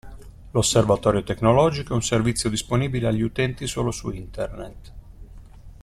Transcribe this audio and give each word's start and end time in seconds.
L'Osservatorio 0.53 1.21
Tecnologico 1.21 1.91
è 1.93 1.95
un 1.95 2.01
servizio 2.01 2.49
disponibile 2.49 3.07
agli 3.09 3.21
utenti 3.21 3.67
solo 3.67 3.91
su 3.91 4.09
Internet. 4.09 4.93